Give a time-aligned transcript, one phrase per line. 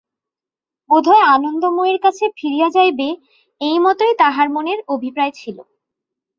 [0.89, 3.07] বোধ হয় আনন্দময়ীর কাছে ফিরিয়া যাইবে
[3.61, 5.57] এইমতোই তাহার মনের অভিপ্রায় ছিল।